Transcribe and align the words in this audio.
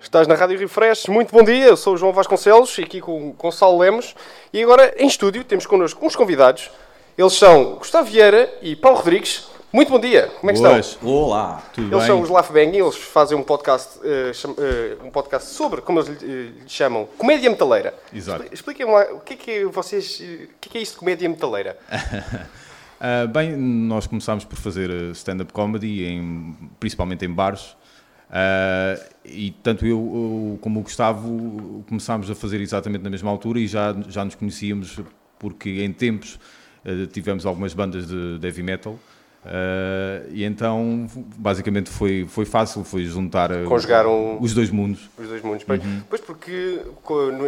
Estás 0.00 0.26
na 0.26 0.34
Rádio 0.34 0.58
Refresh, 0.58 1.06
muito 1.08 1.30
bom 1.32 1.42
dia, 1.44 1.66
eu 1.66 1.76
sou 1.76 1.94
o 1.94 1.96
João 1.96 2.12
Vasconcelos, 2.12 2.76
aqui 2.78 3.00
com 3.00 3.28
o 3.30 3.32
Gonçalo 3.34 3.78
Lemos, 3.78 4.14
e 4.52 4.62
agora 4.62 4.94
em 4.98 5.06
estúdio 5.06 5.44
temos 5.44 5.66
connosco 5.66 6.04
uns 6.04 6.16
convidados, 6.16 6.70
eles 7.18 7.34
são 7.34 7.74
Gustavo 7.76 8.08
Vieira 8.10 8.52
e 8.62 8.74
Paulo 8.74 8.98
Rodrigues. 8.98 9.48
Muito 9.72 9.92
bom 9.92 10.00
dia, 10.00 10.28
como 10.40 10.50
é 10.50 10.54
que 10.54 10.60
Boas. 10.60 10.86
estão? 10.86 11.08
Olá, 11.08 11.62
tudo 11.72 11.86
Eles 11.86 11.98
bem? 11.98 12.06
são 12.08 12.20
os 12.20 12.28
Laugh 12.28 12.50
Bang, 12.50 12.76
eles 12.76 12.96
fazem 12.96 13.38
um 13.38 13.42
podcast, 13.44 14.00
eh, 14.02 14.32
cham- 14.32 14.56
eh, 14.58 14.96
um 15.04 15.10
podcast 15.10 15.50
sobre, 15.50 15.80
como 15.80 16.00
eles 16.00 16.20
lhe, 16.20 16.48
eh, 16.58 16.62
chamam, 16.66 17.06
comédia 17.16 17.48
metaleira. 17.48 17.94
Exato. 18.12 18.42
Expli- 18.42 18.54
Expliquem-me 18.54 18.90
lá, 18.92 19.02
o 19.12 19.20
que 19.20 19.34
é 19.34 19.36
que 19.36 19.64
vocês, 19.66 20.14
o 20.18 20.48
que 20.60 20.68
é 20.68 20.72
que 20.72 20.78
é 20.78 20.80
isto 20.82 20.94
de 20.94 20.98
comédia 20.98 21.28
metaleira? 21.28 21.76
Ah, 23.02 23.26
bem, 23.26 23.56
nós 23.56 24.06
começámos 24.06 24.44
por 24.44 24.58
fazer 24.58 24.90
stand-up 25.14 25.54
comedy, 25.54 26.04
em- 26.04 26.54
principalmente 26.78 27.24
em 27.24 27.30
bares. 27.32 27.74
Ah, 28.32 28.98
e 29.24 29.50
tanto 29.62 29.84
eu 29.84 29.98
eu 29.98 30.58
como 30.60 30.80
o 30.80 30.82
Gustavo 30.82 31.84
começámos 31.88 32.30
a 32.30 32.34
fazer 32.34 32.60
exatamente 32.60 33.02
na 33.02 33.10
mesma 33.10 33.30
altura 33.30 33.58
e 33.58 33.66
já, 33.66 33.94
já 34.08 34.24
nos 34.24 34.34
conhecíamos 34.36 35.00
porque 35.38 35.82
em 35.82 35.92
tempos 35.92 36.38
eh, 36.84 37.06
tivemos 37.12 37.44
algumas 37.46 37.74
bandas 37.74 38.06
de, 38.06 38.38
de 38.38 38.46
heavy 38.46 38.62
metal. 38.62 38.98
Ah, 39.44 40.22
e 40.30 40.44
então 40.44 41.06
basicamente 41.36 41.90
foi, 41.90 42.26
foi 42.28 42.44
fácil, 42.44 42.84
foi 42.84 43.04
juntar 43.04 43.50
Conjugaram- 43.64 44.38
os 44.40 44.52
dois 44.54 44.70
mundos. 44.70 45.08
Os 45.18 45.26
dois 45.28 45.42
mundos. 45.42 45.64
Pois, 45.64 45.82
Uhum. 45.82 46.02
pois 46.08 46.20
porque 46.20 46.80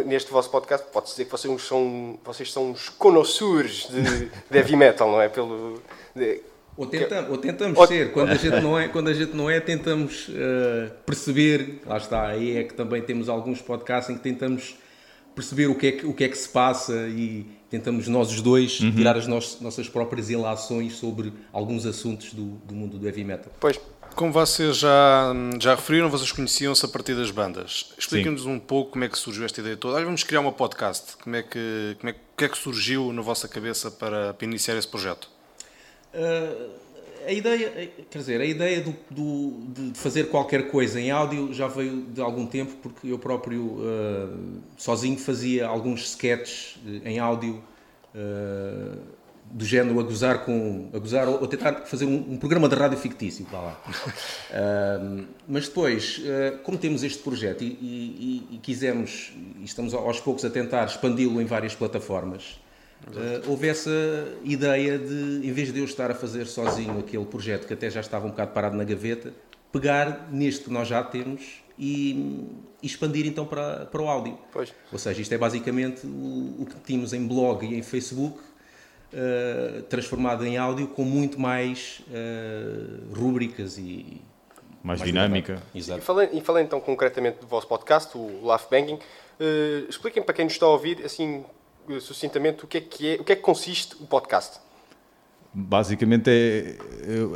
neste 0.05 0.31
vosso 0.31 0.49
podcast 0.49 0.87
pode-se 0.91 1.13
dizer 1.13 1.25
que 1.25 1.31
vocês 1.31 1.61
são, 1.61 2.19
vocês 2.25 2.51
são 2.51 2.71
uns 2.71 2.89
connoisseurs 2.89 3.87
de, 3.89 4.01
de 4.51 4.57
heavy 4.57 4.75
metal, 4.75 5.09
não 5.11 5.21
é? 5.21 5.29
Pelo, 5.29 5.81
de- 6.15 6.41
Ou, 6.75 6.87
tentam, 6.87 7.29
ou 7.31 7.37
tentamos 7.37 7.77
Ou- 7.77 7.87
ser, 7.87 8.11
quando 8.11 8.29
a 8.31 8.35
gente 8.35 8.59
não 8.61 8.79
é, 8.79 8.87
quando 8.87 9.07
a 9.09 9.13
gente 9.13 9.35
não 9.35 9.49
é 9.49 9.59
tentamos 9.59 10.27
eh, 10.33 10.91
perceber, 11.05 11.81
lá 11.85 11.97
está, 11.97 12.27
aí 12.27 12.57
é 12.57 12.63
que 12.63 12.73
também 12.73 13.01
temos 13.01 13.29
alguns 13.29 13.61
podcasts 13.61 14.09
em 14.13 14.17
que 14.17 14.23
tentamos 14.23 14.75
perceber 15.35 15.67
o 15.67 15.75
que 15.75 15.87
é 15.87 15.91
que, 15.91 16.05
o 16.05 16.13
que, 16.13 16.23
é 16.23 16.27
que 16.29 16.37
se 16.37 16.49
passa 16.49 16.93
e 17.07 17.45
tentamos 17.69 18.07
nós 18.07 18.31
os 18.31 18.41
dois 18.41 18.79
Uhum. 18.79 18.91
tirar 18.91 19.15
as 19.17 19.27
nos- 19.27 19.59
nossas 19.61 19.87
próprias 19.89 20.29
ilações 20.29 20.95
sobre 20.95 21.31
alguns 21.51 21.85
assuntos 21.85 22.33
do, 22.33 22.43
do 22.65 22.73
mundo 22.73 22.97
do 22.97 23.05
heavy 23.07 23.23
metal. 23.23 23.51
pois, 23.59 23.79
Como 24.15 24.31
vocês 24.31 24.77
já, 24.77 25.31
já 25.59 25.73
referiram, 25.75 26.07
vocês 26.09 26.31
conheciam-se 26.31 26.85
a 26.85 26.87
partir 26.89 27.15
das 27.15 27.31
bandas. 27.31 27.93
Expliquem-nos 27.97 28.45
um 28.45 28.59
pouco 28.59 28.91
como 28.91 29.03
é 29.03 29.09
que 29.09 29.17
surgiu 29.17 29.43
esta 29.43 29.59
ideia 29.59 29.75
toda. 29.75 29.95
Olha, 29.95 30.05
vamos 30.05 30.23
criar 30.23 30.39
uma 30.41 30.51
podcast. 30.51 31.17
Como 31.23 31.35
é 31.35 31.41
que, 31.41 31.95
como 31.99 32.09
é, 32.11 32.15
que 32.37 32.45
é 32.45 32.49
que 32.49 32.57
surgiu 32.57 33.11
na 33.11 33.23
vossa 33.23 33.47
cabeça 33.47 33.89
para, 33.89 34.33
para 34.35 34.45
iniciar 34.47 34.75
esse 34.77 34.87
projeto? 34.87 35.29
Uh, 36.13 36.83
a 37.25 37.31
ideia, 37.31 37.89
quer 38.09 38.17
dizer, 38.19 38.41
a 38.41 38.45
ideia 38.45 38.81
do, 38.81 38.93
do- 39.09 39.91
de 39.91 39.97
fazer 39.97 40.25
qualquer 40.25 40.69
coisa 40.69 40.99
em 40.99 41.09
áudio 41.09 41.53
já 41.53 41.67
veio 41.67 42.01
de 42.01 42.19
algum 42.21 42.45
tempo, 42.45 42.73
porque 42.83 43.07
eu 43.07 43.17
próprio 43.17 43.61
uh, 43.63 44.61
sozinho 44.77 45.17
fazia 45.17 45.65
alguns 45.65 46.01
sketches 46.09 46.77
eh, 46.85 47.11
em 47.11 47.19
áudio 47.19 47.63
uh, 48.13 48.99
do 49.49 49.63
género 49.65 49.99
a 50.01 50.03
gozar 50.03 50.43
com 50.43 50.89
a 50.93 50.99
gozar 50.99 51.29
ou, 51.29 51.47
tentar 51.47 51.85
fazer 51.85 52.03
um, 52.05 52.33
um 52.33 52.37
programa 52.37 52.67
de 52.67 52.75
rádio 52.75 52.97
fictício, 52.97 53.45
vá 53.49 53.59
lá. 53.61 53.81
Uh, 54.51 55.25
mas 55.47 55.67
depois, 55.69 56.21
como 56.63 56.77
temos 56.77 57.03
este 57.03 57.19
projeto 57.23 57.63
e, 57.63 57.67
e- 57.67 58.47
e- 58.51 58.55
e 58.55 58.57
quisemos 58.57 59.31
e 59.59 59.63
estamos 59.63 59.93
aos 59.93 60.19
poucos 60.19 60.43
a 60.43 60.49
tentar 60.49 60.85
expandi-lo 60.85 61.39
em 61.41 61.45
várias 61.45 61.73
plataformas, 61.73 62.59
Uh, 63.07 63.49
houve 63.49 63.67
essa 63.67 63.91
ideia 64.43 64.97
de, 64.97 65.41
em 65.43 65.51
vez 65.51 65.71
de 65.73 65.79
eu 65.79 65.85
estar 65.85 66.09
a 66.09 66.15
fazer 66.15 66.45
sozinho 66.45 66.99
aquele 66.99 67.25
projeto 67.25 67.67
que 67.67 67.73
até 67.73 67.89
já 67.89 67.99
estava 67.99 68.25
um 68.25 68.29
bocado 68.29 68.51
parado 68.51 68.77
na 68.77 68.83
gaveta, 68.83 69.33
pegar 69.71 70.29
neste 70.31 70.65
que 70.65 70.71
nós 70.71 70.87
já 70.87 71.03
temos 71.03 71.63
e, 71.77 72.47
e 72.81 72.85
expandir 72.87 73.25
então 73.25 73.45
para, 73.45 73.85
para 73.85 74.01
o 74.01 74.07
áudio. 74.07 74.37
Pois. 74.51 74.73
Ou 74.91 74.97
seja, 74.97 75.21
isto 75.21 75.33
é 75.33 75.37
basicamente 75.37 76.05
o, 76.05 76.61
o 76.61 76.65
que 76.65 76.75
tínhamos 76.85 77.13
em 77.13 77.27
blog 77.27 77.65
e 77.65 77.75
em 77.75 77.81
Facebook, 77.81 78.39
uh, 78.39 79.81
transformado 79.83 80.45
em 80.45 80.57
áudio 80.57 80.87
com 80.87 81.03
muito 81.03 81.39
mais 81.39 82.01
uh, 82.07 83.13
rúbricas 83.13 83.77
e. 83.77 84.21
Mais 84.81 85.01
dinâmica. 85.01 85.61
E 85.73 85.79
Exato. 85.79 86.01
falando, 86.01 86.33
e 86.33 86.41
falando 86.41 86.65
então 86.65 86.79
concretamente 86.79 87.39
do 87.39 87.47
vosso 87.47 87.67
podcast, 87.67 88.17
o 88.17 88.45
Laugh 88.45 88.67
Banging, 88.69 88.99
eh, 89.39 89.85
expliquem 89.89 90.21
para 90.21 90.33
quem 90.33 90.45
nos 90.45 90.53
está 90.53 90.65
a 90.65 90.69
ouvir, 90.69 91.03
assim, 91.05 91.43
sucintamente, 91.99 92.63
o 92.63 92.67
que 92.67 92.77
é 92.77 92.81
que 92.81 93.07
é, 93.07 93.15
o 93.19 93.23
que 93.23 93.31
é 93.31 93.35
que 93.35 93.41
consiste 93.41 93.95
o 93.99 94.05
podcast. 94.05 94.59
Basicamente 95.55 96.29
é, 96.31 96.75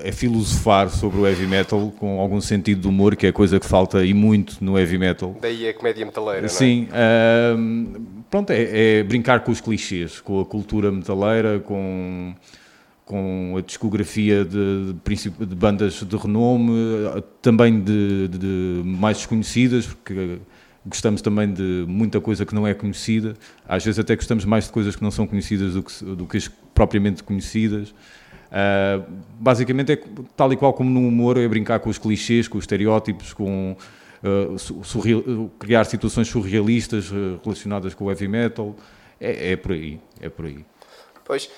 é 0.04 0.12
filosofar 0.12 0.90
sobre 0.90 1.20
o 1.20 1.28
heavy 1.28 1.46
metal 1.46 1.94
com 2.00 2.20
algum 2.20 2.42
sentido 2.42 2.82
de 2.82 2.88
humor, 2.88 3.16
que 3.16 3.28
é 3.28 3.32
coisa 3.32 3.60
que 3.60 3.66
falta 3.68 4.04
e 4.04 4.12
muito 4.12 4.58
no 4.64 4.78
heavy 4.78 4.98
metal. 4.98 5.38
Daí 5.40 5.70
a 5.70 5.74
comédia 5.74 6.04
metaleira, 6.04 6.46
é? 6.48 6.50
Sim, 6.50 6.88
ahm, 6.92 7.94
pronto, 8.28 8.50
é, 8.50 9.00
é 9.00 9.04
brincar 9.04 9.42
com 9.44 9.52
os 9.52 9.62
clichês, 9.62 10.20
com 10.20 10.42
a 10.42 10.46
cultura 10.46 10.92
metaleira, 10.92 11.60
com, 11.60 12.34
com 13.06 13.54
a 13.56 13.62
discografia 13.62 14.44
de, 14.44 14.94
de, 14.94 15.46
de 15.46 15.56
bandas 15.56 15.94
de 16.04 16.18
renome, 16.18 16.74
também 17.40 17.80
de, 17.80 18.30
de- 18.30 18.38
de 18.40 18.82
mais 18.84 19.18
desconhecidas, 19.18 19.86
porque 19.86 20.40
gostamos 20.88 21.22
também 21.22 21.52
de 21.52 21.86
muita 21.88 22.20
coisa 22.22 22.46
que 22.46 22.56
não 22.56 22.66
é 22.66 22.74
conhecida. 22.74 23.36
Às 23.68 23.84
vezes 23.84 24.00
até 24.00 24.16
gostamos 24.16 24.46
mais 24.46 24.66
de 24.66 24.72
coisas 24.72 24.96
que 24.96 25.04
não 25.04 25.12
são 25.12 25.28
conhecidas 25.28 25.74
do 25.74 25.84
que, 25.84 26.04
do 26.04 26.26
que 26.26 26.38
as 26.38 26.48
propriamente 26.74 27.24
conhecidas. 27.24 27.94
Ah, 28.52 29.02
basicamente 29.40 29.92
é 29.92 30.00
tal 30.36 30.52
e 30.54 30.58
qual 30.58 30.74
como 30.74 30.90
no 30.90 31.06
humor, 31.08 31.38
é 31.38 31.48
brincar 31.48 31.80
com 31.80 31.90
os 31.90 31.98
clichês, 31.98 32.48
com 32.48 32.58
os 32.58 32.64
estereótipos, 32.64 33.34
com 33.34 33.76
surreal- 34.84 35.50
criar 35.60 35.84
situações 35.86 36.28
surrealistas 36.28 37.12
ah, 37.12 37.40
relacionadas 37.44 37.94
com 37.94 38.06
o 38.06 38.10
heavy 38.10 38.28
metal. 38.28 38.76
É, 39.20 39.52
é 39.54 39.56
por 39.56 39.72
aí, 39.72 40.00
é 40.22 40.30
por 40.30 40.46
aí. 40.46 40.66
Pois. 41.26 41.50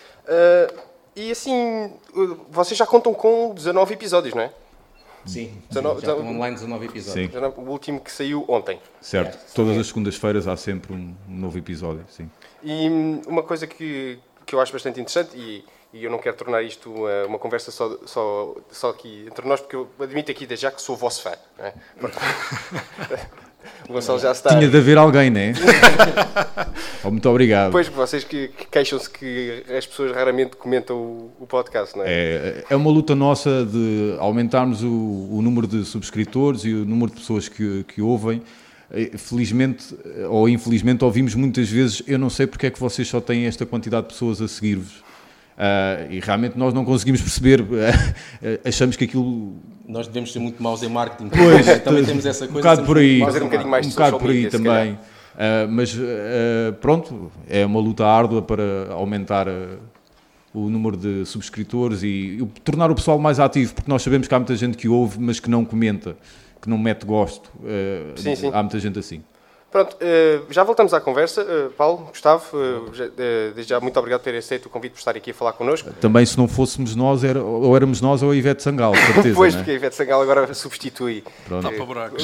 e 1.16 1.31
assim, 1.31 1.91
vocês 2.50 2.78
já 2.78 2.85
contam 2.85 3.13
com 3.13 3.53
19 3.53 3.94
episódios, 3.94 4.34
não 4.34 4.41
é? 4.41 4.51
Sim, 5.25 5.62
Dezenove- 5.69 6.06
já 6.06 6.13
estão 6.13 6.28
online 6.28 6.56
19 6.56 6.85
episódios. 6.85 7.13
Sim. 7.25 7.28
19 7.28 7.59
O 7.62 7.69
último 7.72 8.00
que 8.00 8.12
saiu 8.12 8.46
ontem. 8.47 8.80
Certo. 9.02 9.35
É, 9.35 9.53
Todas 9.53 9.78
as 9.78 9.88
segundas-feiras 9.88 10.47
há 10.47 10.56
sempre 10.57 10.94
um 10.94 11.16
novo 11.28 11.57
episódio, 11.57 12.03
sim. 12.09 12.30
E 12.63 12.90
hum, 12.90 13.22
uma 13.28 13.44
coisa 13.44 13.68
que, 13.68 14.19
que 14.46 14.56
eu 14.56 14.59
acho 14.62 14.72
bastante 14.74 15.00
interessante, 15.00 15.38
e, 15.38 15.63
e 15.94 16.03
eu 16.03 16.12
não 16.12 16.19
quero 16.19 16.35
tornar 16.38 16.62
isto 16.63 16.91
uma, 16.91 17.25
uma 17.25 17.40
conversa 17.40 17.72
só, 17.72 17.97
só, 18.06 18.56
só 18.72 18.90
aqui 18.90 19.25
entre 19.28 19.47
nós, 19.47 19.59
porque 19.62 19.75
eu 19.75 19.90
admito 20.00 20.31
aqui 20.31 20.46
desde 20.46 20.63
já 20.63 20.72
que 20.72 20.81
sou 20.81 20.96
vosso 20.96 21.22
fã. 21.22 21.34
É? 21.57 21.74
O 23.88 23.94
Gonçalo 23.94 24.20
já 24.20 24.31
está. 24.31 24.50
Tinha 24.50 24.68
de 24.68 24.78
haver 24.78 24.97
alguém, 24.97 25.30
né? 25.30 25.53
oh, 27.03 27.12
muito 27.12 27.28
obrigado. 27.30 27.72
Pois, 27.72 27.88
vocês 27.88 28.24
que, 28.24 28.50
que 28.50 28.68
queixam-se 28.68 29.09
que 29.09 29.64
as 29.75 29.86
pessoas 29.86 30.12
raramente 30.14 30.56
comentam 30.56 30.96
o, 30.96 31.31
o 31.40 31.47
podcast, 31.47 31.98
não 31.98 32.03
é? 32.03 32.08
É, 32.09 32.66
é 32.69 32.75
uma 32.75 32.90
luta 32.90 33.16
nossa 33.16 33.66
de 33.66 34.16
aumentarmos 34.19 34.84
o, 34.84 34.88
o 34.88 35.42
número 35.42 35.68
de 35.68 35.84
subscritores 35.86 36.64
e 36.66 36.74
o 36.74 36.86
número 36.86 37.12
de 37.12 37.18
pessoas 37.19 37.50
que, 37.50 37.84
que 37.84 38.02
ouvem. 38.02 38.42
Felizmente 39.18 39.96
ou 40.28 40.50
infelizmente 40.50 41.03
ouvimos 41.03 41.36
muitas 41.36 41.69
vezes, 41.69 42.02
eu 42.08 42.18
não 42.18 42.28
sei 42.28 42.48
porque 42.48 42.66
é 42.66 42.72
que 42.72 42.80
vocês 42.80 43.08
só 43.08 43.22
têm 43.22 43.46
esta 43.46 43.64
quantidade 43.64 44.08
de 44.08 44.14
pessoas 44.14 44.42
a 44.42 44.48
seguir-vos. 44.48 45.03
Ah, 45.62 46.06
e 46.09 46.22
realmente 46.22 46.58
nós 46.58 46.74
não 46.74 46.86
conseguimos 46.86 47.22
perceber, 47.22 47.66
eh, 48.42 48.62
achamos 48.64 48.96
que 48.96 49.03
aquilo 49.03 49.56
Nós 49.86 50.08
devemos 50.08 50.31
ser 50.31 50.40
muito 50.40 50.64
maus 50.64 50.81
em 50.81 50.88
marketing. 50.88 51.28
Pois, 51.30 51.80
também 51.84 52.06
temos 52.06 52.25
essa 52.25 52.47
coisa. 52.47 52.59
um 52.59 52.62
bocado 52.62 52.86
por 52.86 52.97
aí, 52.97 53.20
Fazer 53.20 53.40
um 53.40 53.42
em 53.42 53.50
bocadinho 53.50 53.69
marketing. 53.69 53.69
mais 53.69 53.86
um 53.88 53.90
bocado 53.90 54.19
por 54.19 54.30
aí 54.30 54.50
também. 54.50 54.98
Ah, 55.38 55.68
mas 55.69 55.98
ah, 56.00 56.74
pronto, 56.80 57.30
é 57.50 57.66
uma 57.66 57.80
luta 57.81 58.06
árdua 58.06 58.42
para 58.42 58.88
aumentar 58.94 59.50
ah, 59.50 59.78
o 60.53 60.69
número 60.69 60.96
de 60.96 61.25
subscritores 61.25 62.03
e, 62.03 62.38
e 62.42 62.46
tornar 62.64 62.90
o 62.90 62.96
pessoal 62.96 63.19
mais 63.19 63.38
ativo, 63.40 63.74
porque 63.75 63.92
nós 63.92 64.02
sabemos 64.02 64.28
que 64.30 64.34
há 64.34 64.40
muita 64.40 64.56
gente 64.56 64.78
que 64.78 64.88
ouve, 64.88 65.19
mas 65.19 65.40
que 65.42 65.50
não 65.50 65.66
comenta, 65.66 66.16
que 66.62 66.69
não 66.69 66.78
mete 66.78 67.06
gosto. 67.06 67.52
Ah, 67.66 68.14
Sim, 68.16 68.34
sim. 68.34 68.50
Há 68.53 68.64
muita 68.64 68.80
gente 68.80 68.98
assim. 68.98 69.22
Pronto, 69.71 69.95
eh, 70.00 70.42
já 70.50 70.63
voltamos 70.63 70.94
à 70.94 71.00
conversa. 71.00 71.42
Eh, 71.42 71.69
Paulo, 71.77 72.07
Gustavo, 72.10 72.45
eh, 72.57 73.51
desde 73.54 73.69
já 73.69 73.80
muito 73.80 73.98
obrigado 74.00 74.19
por 74.19 74.24
terem 74.24 74.39
aceito 74.39 74.66
o 74.66 74.69
convite 74.69 74.94
por 74.94 75.00
estar 75.00 75.16
aqui 75.16 75.30
a 75.30 75.33
falar 75.33 75.54
connosco. 75.54 75.92
Também 76.01 76.25
se 76.25 76.38
não 76.38 76.48
fôssemos 76.48 76.95
nós, 76.95 77.24
era, 77.24 77.44
ou 77.44 77.75
éramos 77.75 78.01
nós 78.01 78.24
ou 78.24 78.31
a 78.31 78.36
Ivete 78.36 78.63
Sangal, 78.63 78.95
certeza. 78.95 79.36
Pois, 79.36 79.54
né? 79.54 79.60
porque 79.60 79.71
a 79.71 79.75
Ivete 79.75 79.95
Sangal 79.95 80.21
agora 80.21 80.51
substitui. 80.56 81.24
Pronto. 81.48 81.69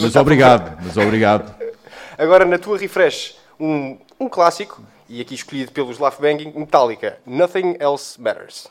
Mas 0.02 0.16
obrigado, 0.16 0.78
mas 0.84 0.98
obrigado. 0.98 1.56
Agora, 2.18 2.46
na 2.46 2.58
tua 2.58 2.78
refresh, 2.78 3.36
um, 3.60 3.98
um 4.18 4.30
clássico, 4.30 4.82
e 5.10 5.20
aqui 5.20 5.36
escolhido 5.36 5.74
pelos 5.74 6.00
Laugh 6.00 6.18
Banging, 6.20 6.54
Metallica, 6.56 7.18
Nothing 7.26 7.76
Else 7.80 8.20
Matters. 8.20 8.70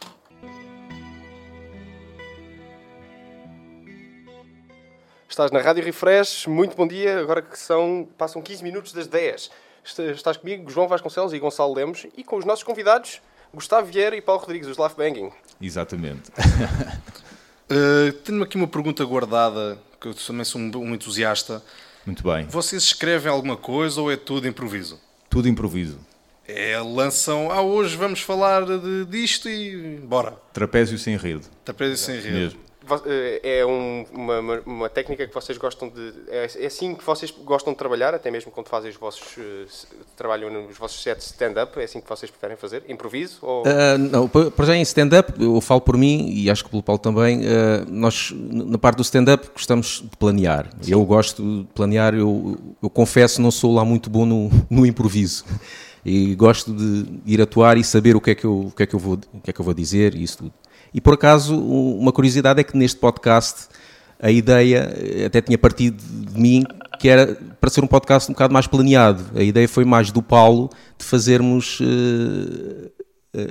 Estás 5.34 5.50
na 5.50 5.58
Rádio 5.60 5.82
Refresh, 5.82 6.46
muito 6.46 6.76
bom 6.76 6.86
dia, 6.86 7.18
agora 7.18 7.42
que 7.42 7.58
são, 7.58 8.06
passam 8.16 8.40
15 8.40 8.62
minutos 8.62 8.92
das 8.92 9.08
10. 9.08 9.50
Est- 9.84 9.98
Estás 10.14 10.36
comigo, 10.36 10.70
João 10.70 10.86
Vasconcelos 10.86 11.32
e 11.32 11.40
Gonçalo 11.40 11.74
Lemos, 11.74 12.06
e 12.16 12.22
com 12.22 12.36
os 12.36 12.44
nossos 12.44 12.62
convidados, 12.62 13.20
Gustavo 13.52 13.84
Vieira 13.88 14.14
e 14.14 14.20
Paulo 14.20 14.40
Rodrigues, 14.40 14.68
os 14.68 14.76
Laugh 14.76 14.94
Banging. 14.96 15.32
Exatamente. 15.60 16.30
Uh, 17.68 18.12
Tenho 18.22 18.44
aqui 18.44 18.54
uma 18.56 18.68
pergunta 18.68 19.04
guardada, 19.04 19.76
que 20.00 20.06
eu 20.06 20.14
também 20.14 20.44
sou 20.44 20.60
um, 20.60 20.70
um 20.76 20.94
entusiasta. 20.94 21.60
Muito 22.06 22.22
bem. 22.22 22.46
Vocês 22.46 22.84
escrevem 22.84 23.32
alguma 23.32 23.56
coisa 23.56 24.00
ou 24.00 24.12
é 24.12 24.16
tudo 24.16 24.46
improviso? 24.46 25.00
Tudo 25.28 25.48
improviso. 25.48 25.98
É, 26.46 26.78
lançam, 26.78 27.50
ah, 27.50 27.60
hoje 27.60 27.96
vamos 27.96 28.20
falar 28.20 28.64
de, 28.64 29.04
disto 29.06 29.48
e 29.48 29.96
bora. 29.96 30.36
Trapézio 30.52 30.96
sem 30.96 31.16
rede. 31.16 31.42
Trapézio 31.64 31.96
sem 31.96 32.20
rede. 32.20 32.30
Mesmo. 32.32 32.60
É 33.42 33.64
um, 33.64 34.04
uma, 34.12 34.60
uma, 34.66 34.88
técnica 34.88 35.26
que 35.26 35.34
vocês 35.34 35.56
gostam 35.56 35.88
de. 35.88 36.12
É, 36.28 36.48
é, 36.60 36.66
assim 36.66 36.94
que 36.94 37.04
vocês 37.04 37.30
gostam 37.30 37.72
de 37.72 37.78
trabalhar, 37.78 38.14
até 38.14 38.30
mesmo 38.30 38.50
quando 38.50 38.68
fazem 38.68 38.90
os 38.90 38.96
vossos. 38.96 39.36
Uh, 39.36 39.66
trabalham 40.16 40.50
nos 40.50 40.76
vossos 40.76 41.02
sets 41.02 41.26
stand-up, 41.26 41.78
é 41.80 41.84
assim 41.84 42.00
que 42.00 42.08
vocês 42.08 42.30
preferem 42.30 42.56
fazer? 42.56 42.82
Improviso? 42.88 43.38
Ou... 43.42 43.62
Uh, 43.62 43.98
não, 43.98 44.28
para 44.28 44.66
já 44.66 44.76
em 44.76 44.82
stand-up, 44.82 45.32
eu 45.42 45.60
falo 45.60 45.80
por 45.80 45.96
mim 45.96 46.30
e 46.30 46.50
acho 46.50 46.64
que 46.64 46.70
pelo 46.70 46.82
Paulo 46.82 46.98
também, 46.98 47.40
uh, 47.40 47.84
nós 47.88 48.32
na 48.34 48.78
parte 48.78 48.96
do 48.96 49.02
stand-up 49.02 49.48
gostamos 49.52 50.02
de 50.02 50.16
planear. 50.16 50.68
Sim. 50.80 50.92
Eu 50.92 51.04
gosto 51.04 51.42
de 51.42 51.64
planear, 51.74 52.14
eu, 52.14 52.58
eu 52.82 52.90
confesso, 52.90 53.40
não 53.40 53.50
sou 53.50 53.74
lá 53.74 53.84
muito 53.84 54.10
bom 54.10 54.26
no, 54.26 54.50
no 54.68 54.86
improviso 54.86 55.44
e 56.04 56.34
gosto 56.34 56.72
de 56.72 57.06
ir 57.24 57.40
atuar 57.40 57.78
e 57.78 57.84
saber 57.84 58.14
o 58.14 58.20
que 58.20 58.32
é 58.32 58.34
que 58.34 58.44
eu, 58.44 58.66
o 58.66 58.70
que 58.70 58.82
é 58.82 58.86
que 58.86 58.94
eu, 58.94 59.00
vou, 59.00 59.18
o 59.32 59.40
que 59.40 59.50
é 59.50 59.52
que 59.52 59.60
eu 59.60 59.64
vou 59.64 59.72
dizer 59.72 60.14
e 60.14 60.22
isso 60.22 60.38
tudo. 60.38 60.52
E 60.94 61.00
por 61.00 61.14
acaso, 61.14 61.60
uma 61.60 62.12
curiosidade 62.12 62.60
é 62.60 62.64
que 62.64 62.76
neste 62.76 63.00
podcast 63.00 63.66
a 64.20 64.30
ideia 64.30 64.94
até 65.26 65.42
tinha 65.42 65.58
partido 65.58 66.00
de 66.00 66.40
mim, 66.40 66.64
que 67.00 67.08
era 67.08 67.36
para 67.60 67.68
ser 67.68 67.82
um 67.82 67.86
podcast 67.86 68.30
um 68.30 68.32
bocado 68.32 68.54
mais 68.54 68.68
planeado. 68.68 69.24
A 69.34 69.42
ideia 69.42 69.68
foi 69.68 69.84
mais 69.84 70.12
do 70.12 70.22
Paulo 70.22 70.70
de 70.96 71.04
fazermos 71.04 71.80
uh, 71.80 72.92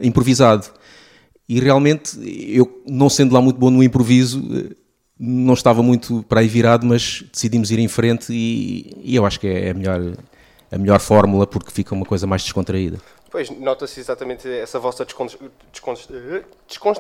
improvisado. 0.01 0.67
E 1.47 1.59
realmente, 1.59 2.17
eu 2.47 2.81
não 2.87 3.09
sendo 3.09 3.33
lá 3.33 3.41
muito 3.41 3.59
bom 3.59 3.69
no 3.69 3.83
improviso, 3.83 4.41
não 5.19 5.53
estava 5.53 5.83
muito 5.83 6.23
para 6.23 6.39
aí 6.39 6.47
virado, 6.47 6.85
mas 6.85 7.25
decidimos 7.31 7.69
ir 7.69 7.79
em 7.79 7.89
frente 7.89 8.31
e, 8.31 8.95
e 9.03 9.15
eu 9.15 9.25
acho 9.25 9.39
que 9.39 9.47
é 9.47 9.71
a 9.71 9.73
melhor, 9.73 10.13
a 10.71 10.77
melhor 10.77 10.99
fórmula 10.99 11.45
porque 11.45 11.71
fica 11.71 11.93
uma 11.93 12.05
coisa 12.05 12.25
mais 12.25 12.41
descontraída. 12.43 12.97
Pois, 13.29 13.49
nota-se 13.49 13.99
exatamente 13.99 14.47
essa 14.47 14.79
vossa 14.79 15.05
descontração. 15.05 15.49
Descon 16.67 16.93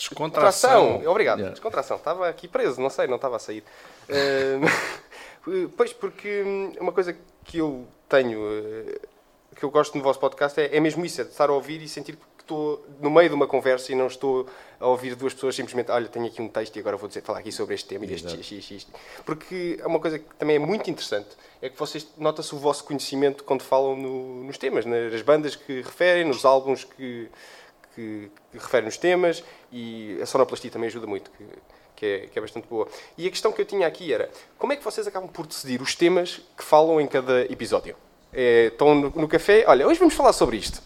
Descontração. 0.00 1.06
Obrigado. 1.06 1.38
Yeah. 1.38 1.54
Descontração. 1.54 1.96
Estava 1.96 2.28
aqui 2.28 2.48
preso, 2.48 2.80
não 2.80 2.90
sei, 2.90 3.06
não 3.06 3.16
estava 3.16 3.36
a 3.36 3.38
sair. 3.38 3.62
Uh, 4.08 5.70
pois, 5.76 5.92
porque 5.92 6.44
uma 6.80 6.92
coisa 6.92 7.16
que 7.44 7.58
eu 7.58 7.86
tenho, 8.08 8.40
uh, 8.40 9.00
que 9.54 9.62
eu 9.64 9.70
gosto 9.70 9.96
no 9.96 10.02
vosso 10.02 10.18
podcast 10.18 10.58
é, 10.58 10.74
é 10.74 10.80
mesmo 10.80 11.04
isso, 11.04 11.20
é 11.20 11.24
de 11.24 11.30
estar 11.30 11.50
a 11.50 11.52
ouvir 11.52 11.82
e 11.82 11.88
sentir 11.88 12.16
que 12.16 12.42
estou 12.42 12.84
no 13.00 13.10
meio 13.10 13.28
de 13.28 13.34
uma 13.34 13.46
conversa 13.46 13.92
e 13.92 13.94
não 13.94 14.06
estou 14.06 14.46
a 14.80 14.86
ouvir 14.88 15.14
duas 15.14 15.34
pessoas 15.34 15.54
simplesmente, 15.54 15.90
olha, 15.90 16.08
tenho 16.08 16.26
aqui 16.26 16.42
um 16.42 16.48
texto 16.48 16.74
e 16.76 16.80
agora 16.80 16.96
vou 16.96 17.06
dizer, 17.06 17.22
falar 17.22 17.38
aqui 17.38 17.52
sobre 17.52 17.74
este 17.74 17.86
tema 17.86 18.06
e 18.06 18.14
este 18.14 18.42
x, 18.42 18.86
Porque 19.24 19.78
é 19.80 19.86
uma 19.86 20.00
coisa 20.00 20.18
que 20.18 20.34
também 20.36 20.56
é 20.56 20.58
muito 20.58 20.90
interessante, 20.90 21.28
é 21.62 21.68
que 21.68 21.78
vocês, 21.78 22.08
nota-se 22.16 22.54
o 22.54 22.58
vosso 22.58 22.82
conhecimento 22.84 23.44
quando 23.44 23.62
falam 23.62 23.94
no, 23.94 24.44
nos 24.44 24.58
temas, 24.58 24.84
nas 24.84 25.22
bandas 25.22 25.54
que 25.54 25.82
referem, 25.82 26.24
nos 26.24 26.44
álbuns 26.44 26.84
que 26.84 27.28
que, 27.94 28.30
que 28.52 28.58
refere 28.58 28.86
nos 28.86 28.96
temas 28.96 29.42
e 29.72 30.18
a 30.22 30.26
sonoplastia 30.26 30.70
também 30.70 30.88
ajuda 30.88 31.06
muito, 31.06 31.30
que, 31.30 31.44
que, 31.96 32.06
é, 32.06 32.18
que 32.26 32.38
é 32.38 32.42
bastante 32.42 32.66
boa. 32.68 32.88
E 33.16 33.26
a 33.26 33.30
questão 33.30 33.52
que 33.52 33.60
eu 33.60 33.66
tinha 33.66 33.86
aqui 33.86 34.12
era, 34.12 34.30
como 34.58 34.72
é 34.72 34.76
que 34.76 34.84
vocês 34.84 35.06
acabam 35.06 35.28
por 35.28 35.46
decidir 35.46 35.80
os 35.80 35.94
temas 35.94 36.40
que 36.56 36.64
falam 36.64 37.00
em 37.00 37.06
cada 37.06 37.42
episódio? 37.52 37.94
É, 38.32 38.66
estão 38.66 38.94
no, 38.94 39.10
no 39.10 39.28
café, 39.28 39.64
olha, 39.66 39.86
hoje 39.86 39.98
vamos 39.98 40.14
falar 40.14 40.32
sobre 40.32 40.56
isto. 40.56 40.82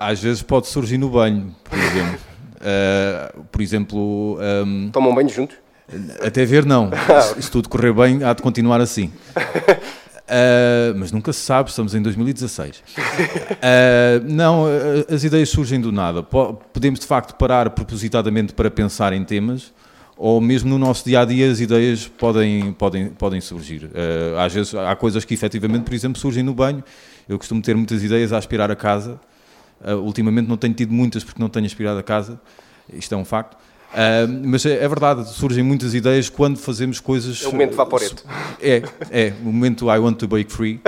Às 0.00 0.20
vezes 0.20 0.42
pode 0.42 0.66
surgir 0.66 0.96
no 0.96 1.10
banho, 1.10 1.54
por 1.62 1.78
exemplo. 1.78 2.20
uh, 2.56 3.44
por 3.52 3.60
exemplo... 3.60 4.38
Um, 4.40 4.90
Tomam 4.90 5.14
banho 5.14 5.28
juntos? 5.28 5.56
Até 6.22 6.44
ver, 6.44 6.64
não. 6.64 6.90
se, 7.34 7.42
se 7.42 7.50
tudo 7.50 7.68
correr 7.68 7.92
bem, 7.92 8.22
há 8.22 8.32
de 8.32 8.42
continuar 8.42 8.80
assim. 8.80 9.12
Uh, 10.28 10.92
mas 10.98 11.10
nunca 11.10 11.32
se 11.32 11.40
sabe, 11.40 11.70
estamos 11.70 11.94
em 11.94 12.02
2016. 12.02 12.76
Uh, 12.76 12.82
ah, 13.62 14.20
não, 14.24 14.66
as 15.10 15.24
ideias 15.24 15.48
surgem 15.48 15.80
do 15.80 15.90
nada. 15.90 16.22
Podemos 16.22 17.00
de 17.00 17.06
facto 17.06 17.34
parar 17.34 17.70
propositadamente 17.70 18.52
para 18.52 18.70
pensar 18.70 19.14
em 19.14 19.24
temas, 19.24 19.72
ou 20.18 20.38
mesmo 20.38 20.68
no 20.68 20.78
nosso 20.78 21.04
dia 21.04 21.20
a 21.20 21.24
dia 21.24 21.50
as 21.50 21.60
ideias 21.60 22.06
podem, 22.06 22.72
podem, 22.72 23.08
podem 23.08 23.40
surgir. 23.40 23.84
Uh, 23.84 24.38
às 24.38 24.52
vezes 24.52 24.74
há 24.74 24.94
coisas 24.94 25.24
que 25.24 25.32
efetivamente, 25.32 25.84
por 25.84 25.94
exemplo, 25.94 26.20
surgem 26.20 26.42
no 26.42 26.52
banho. 26.52 26.84
Eu 27.26 27.38
costumo 27.38 27.62
ter 27.62 27.74
muitas 27.74 28.02
ideias 28.04 28.32
a 28.32 28.38
aspirar 28.38 28.70
a 28.70 28.76
casa. 28.76 29.18
ultimamente 30.02 30.46
não 30.46 30.58
tenho 30.58 30.74
tido 30.74 30.92
muitas 30.92 31.24
porque 31.24 31.40
não 31.40 31.48
tenho 31.48 31.64
aspirado 31.64 31.98
a 31.98 32.02
casa, 32.02 32.38
isto 32.92 33.14
é 33.14 33.18
um 33.18 33.24
facto. 33.24 33.56
Uh, 33.88 34.28
mas 34.44 34.66
é, 34.66 34.84
é, 34.84 34.88
verdade, 34.88 35.26
surgem 35.30 35.64
muitas 35.64 35.94
ideias 35.94 36.28
quando 36.28 36.58
fazemos 36.58 37.00
coisas. 37.00 37.42
É 37.42 37.48
o 37.48 37.52
momento 37.52 37.74
vaporeto. 37.74 38.24
É, 38.60 38.82
é, 39.10 39.32
o 39.42 39.46
momento 39.46 39.90
I 39.90 39.98
want 39.98 40.18
to 40.18 40.28
break 40.28 40.52
free. 40.52 40.80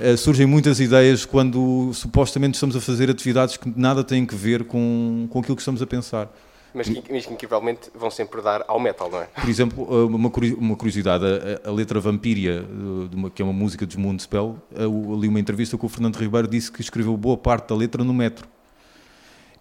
Uh, 0.00 0.16
surgem 0.16 0.46
muitas 0.46 0.80
ideias 0.80 1.24
quando 1.24 1.90
supostamente 1.92 2.54
estamos 2.54 2.74
a 2.76 2.80
fazer 2.80 3.10
atividades 3.10 3.56
que 3.56 3.70
nada 3.76 4.02
têm 4.02 4.24
que 4.24 4.34
ver 4.34 4.64
com, 4.64 5.26
com 5.28 5.38
aquilo 5.40 5.54
que 5.54 5.62
estamos 5.62 5.82
a 5.82 5.86
pensar. 5.86 6.30
Mas 6.72 6.88
que, 6.88 7.00
que 7.00 7.16
incrivelmente 7.32 7.88
vão 7.94 8.10
sempre 8.10 8.42
dar 8.42 8.64
ao 8.66 8.80
metal, 8.80 9.08
não 9.08 9.20
é? 9.20 9.26
Por 9.26 9.48
exemplo, 9.48 9.86
ah, 9.88 10.06
uma 10.06 10.76
curiosidade, 10.76 11.24
a, 11.24 11.68
a 11.68 11.72
letra 11.72 12.00
Vampíria, 12.00 12.64
uma, 13.12 13.30
que 13.30 13.40
é 13.40 13.44
uma 13.44 13.52
música 13.52 13.86
dos 13.86 13.94
Moonspell, 13.94 14.58
ali 14.76 15.28
uma 15.28 15.38
entrevista 15.38 15.78
com 15.78 15.86
o 15.86 15.88
Fernando 15.88 16.16
Ribeiro 16.16 16.48
disse 16.48 16.72
que 16.72 16.80
escreveu 16.80 17.16
boa 17.16 17.36
parte 17.36 17.68
da 17.68 17.76
letra 17.76 18.02
no 18.02 18.12
metro. 18.12 18.48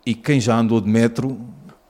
E 0.04 0.16
quem 0.16 0.40
já 0.40 0.58
andou 0.58 0.82
de 0.82 0.90
metro 0.90 1.40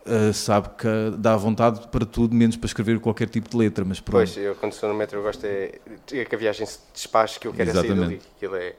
Uh, 0.06 0.34
sabe 0.34 0.68
que 0.78 0.88
dá 1.18 1.38
vontade 1.38 1.88
para 1.88 2.06
tudo, 2.06 2.36
menos 2.36 2.58
para 2.58 2.68
escrever 2.68 3.00
qualquer 3.00 3.30
tipo 3.30 3.50
de 3.50 3.56
letra. 3.56 3.86
Mas 3.86 4.02
pronto. 4.02 4.18
Pois, 4.18 4.36
eu 4.36 4.54
quando 4.56 4.74
estou 4.74 4.90
no 4.90 4.96
metro 4.96 5.18
eu 5.18 5.24
gosto 5.24 5.46
é, 5.46 5.80
é 6.12 6.26
que 6.26 6.36
a 6.36 6.38
viagem 6.38 6.66
se 6.66 6.80
despache, 6.94 7.40
que 7.40 7.48
eu 7.48 7.54
quero 7.54 7.70
Exatamente. 7.70 7.94
é 7.94 8.06
sair 8.06 8.06
dali. 8.06 8.22
Aquilo 8.36 8.56
é, 8.58 8.74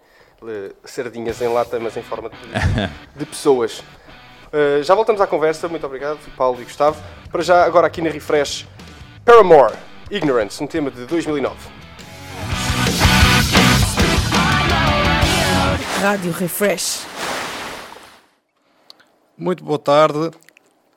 é, 0.46 0.72
sardinhas 0.84 1.40
em 1.40 1.48
lata, 1.48 1.80
mas 1.80 1.96
em 1.96 2.02
forma 2.02 2.28
de, 2.28 2.36
de 3.18 3.24
pessoas. 3.24 3.78
Uh, 4.52 4.82
já 4.82 4.94
voltamos 4.94 5.20
à 5.20 5.26
conversa, 5.26 5.66
muito 5.66 5.86
obrigado, 5.86 6.18
Paulo 6.36 6.60
e 6.60 6.64
Gustavo. 6.64 7.02
Para 7.30 7.42
já, 7.42 7.64
agora 7.64 7.86
aqui 7.86 8.02
na 8.02 8.10
Refresh, 8.10 8.68
Paramore, 9.24 9.74
Ignorance, 10.10 10.62
um 10.62 10.66
tema 10.66 10.90
de 10.90 11.06
2009. 11.06 11.56
Rádio 16.02 16.32
Refresh. 16.32 17.06
Muito 19.38 19.64
boa 19.64 19.78
tarde. 19.78 20.30